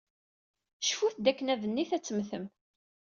Cfut 0.87 1.15
dakken 1.25 1.51
adennit 1.53 1.91
ad 1.97 2.03
temmtem. 2.03 2.45